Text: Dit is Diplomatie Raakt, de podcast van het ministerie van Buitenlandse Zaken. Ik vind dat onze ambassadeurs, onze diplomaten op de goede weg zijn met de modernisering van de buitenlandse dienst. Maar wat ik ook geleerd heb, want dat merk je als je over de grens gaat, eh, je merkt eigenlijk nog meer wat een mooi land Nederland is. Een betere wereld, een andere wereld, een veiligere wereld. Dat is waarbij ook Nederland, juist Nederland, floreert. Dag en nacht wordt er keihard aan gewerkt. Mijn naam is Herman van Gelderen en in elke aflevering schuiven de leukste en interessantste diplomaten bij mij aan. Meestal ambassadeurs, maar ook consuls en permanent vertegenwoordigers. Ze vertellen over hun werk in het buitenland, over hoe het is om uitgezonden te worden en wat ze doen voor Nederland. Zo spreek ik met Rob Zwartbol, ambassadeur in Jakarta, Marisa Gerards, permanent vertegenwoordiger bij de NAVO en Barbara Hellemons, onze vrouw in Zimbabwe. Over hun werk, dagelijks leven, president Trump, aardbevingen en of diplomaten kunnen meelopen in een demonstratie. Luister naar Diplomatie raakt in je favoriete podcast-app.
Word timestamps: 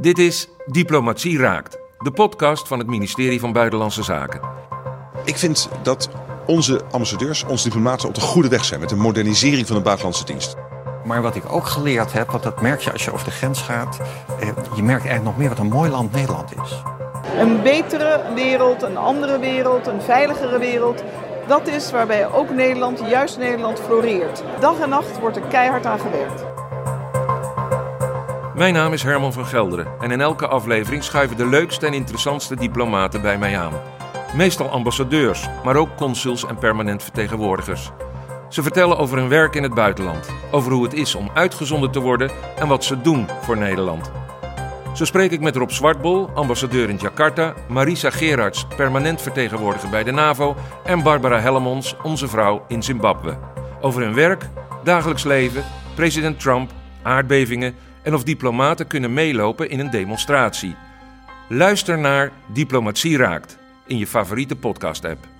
Dit 0.00 0.18
is 0.18 0.48
Diplomatie 0.66 1.38
Raakt, 1.38 1.78
de 1.98 2.10
podcast 2.10 2.68
van 2.68 2.78
het 2.78 2.88
ministerie 2.88 3.40
van 3.40 3.52
Buitenlandse 3.52 4.02
Zaken. 4.02 4.40
Ik 5.24 5.36
vind 5.36 5.68
dat 5.82 6.08
onze 6.46 6.84
ambassadeurs, 6.90 7.44
onze 7.44 7.64
diplomaten 7.64 8.08
op 8.08 8.14
de 8.14 8.20
goede 8.20 8.48
weg 8.48 8.64
zijn 8.64 8.80
met 8.80 8.88
de 8.88 8.96
modernisering 8.96 9.66
van 9.66 9.76
de 9.76 9.82
buitenlandse 9.82 10.24
dienst. 10.24 10.56
Maar 11.04 11.22
wat 11.22 11.36
ik 11.36 11.52
ook 11.52 11.66
geleerd 11.66 12.12
heb, 12.12 12.30
want 12.30 12.42
dat 12.42 12.60
merk 12.60 12.80
je 12.80 12.92
als 12.92 13.04
je 13.04 13.12
over 13.12 13.24
de 13.24 13.30
grens 13.30 13.60
gaat, 13.60 13.98
eh, 14.40 14.48
je 14.76 14.82
merkt 14.82 15.06
eigenlijk 15.06 15.24
nog 15.24 15.36
meer 15.36 15.48
wat 15.48 15.58
een 15.58 15.68
mooi 15.68 15.90
land 15.90 16.12
Nederland 16.12 16.52
is. 16.64 16.82
Een 17.38 17.62
betere 17.62 18.22
wereld, 18.34 18.82
een 18.82 18.96
andere 18.96 19.38
wereld, 19.38 19.86
een 19.86 20.02
veiligere 20.02 20.58
wereld. 20.58 21.04
Dat 21.46 21.68
is 21.68 21.90
waarbij 21.90 22.32
ook 22.32 22.50
Nederland, 22.50 23.00
juist 23.10 23.38
Nederland, 23.38 23.80
floreert. 23.80 24.42
Dag 24.60 24.78
en 24.80 24.88
nacht 24.88 25.18
wordt 25.20 25.36
er 25.36 25.42
keihard 25.42 25.86
aan 25.86 26.00
gewerkt. 26.00 26.44
Mijn 28.58 28.74
naam 28.74 28.92
is 28.92 29.02
Herman 29.02 29.32
van 29.32 29.46
Gelderen 29.46 29.86
en 30.00 30.10
in 30.10 30.20
elke 30.20 30.46
aflevering 30.46 31.04
schuiven 31.04 31.36
de 31.36 31.46
leukste 31.46 31.86
en 31.86 31.92
interessantste 31.92 32.56
diplomaten 32.56 33.22
bij 33.22 33.38
mij 33.38 33.58
aan. 33.58 33.72
Meestal 34.34 34.70
ambassadeurs, 34.70 35.48
maar 35.64 35.76
ook 35.76 35.96
consuls 35.96 36.46
en 36.46 36.58
permanent 36.58 37.02
vertegenwoordigers. 37.02 37.90
Ze 38.48 38.62
vertellen 38.62 38.98
over 38.98 39.18
hun 39.18 39.28
werk 39.28 39.54
in 39.54 39.62
het 39.62 39.74
buitenland, 39.74 40.30
over 40.50 40.72
hoe 40.72 40.82
het 40.82 40.92
is 40.92 41.14
om 41.14 41.30
uitgezonden 41.34 41.90
te 41.90 42.00
worden 42.00 42.30
en 42.56 42.68
wat 42.68 42.84
ze 42.84 43.00
doen 43.00 43.26
voor 43.42 43.56
Nederland. 43.56 44.10
Zo 44.94 45.04
spreek 45.04 45.30
ik 45.30 45.40
met 45.40 45.56
Rob 45.56 45.70
Zwartbol, 45.70 46.30
ambassadeur 46.34 46.88
in 46.88 46.96
Jakarta, 46.96 47.54
Marisa 47.68 48.10
Gerards, 48.10 48.66
permanent 48.76 49.22
vertegenwoordiger 49.22 49.90
bij 49.90 50.04
de 50.04 50.12
NAVO 50.12 50.56
en 50.84 51.02
Barbara 51.02 51.40
Hellemons, 51.40 51.96
onze 52.02 52.28
vrouw 52.28 52.64
in 52.68 52.82
Zimbabwe. 52.82 53.38
Over 53.80 54.02
hun 54.02 54.14
werk, 54.14 54.48
dagelijks 54.84 55.24
leven, 55.24 55.64
president 55.94 56.40
Trump, 56.40 56.70
aardbevingen 57.02 57.74
en 58.02 58.14
of 58.14 58.22
diplomaten 58.24 58.86
kunnen 58.86 59.12
meelopen 59.12 59.70
in 59.70 59.78
een 59.78 59.90
demonstratie. 59.90 60.76
Luister 61.48 61.98
naar 61.98 62.32
Diplomatie 62.52 63.16
raakt 63.16 63.58
in 63.86 63.98
je 63.98 64.06
favoriete 64.06 64.56
podcast-app. 64.56 65.37